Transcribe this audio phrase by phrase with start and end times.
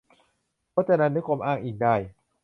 [0.73, 1.95] พจนานุกรมอ้างอิงได้